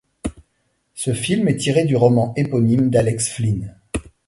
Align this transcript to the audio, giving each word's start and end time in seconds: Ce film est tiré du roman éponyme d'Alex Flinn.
Ce 0.95 1.13
film 1.13 1.47
est 1.47 1.57
tiré 1.57 1.85
du 1.85 1.95
roman 1.95 2.33
éponyme 2.35 2.89
d'Alex 2.89 3.29
Flinn. 3.33 3.77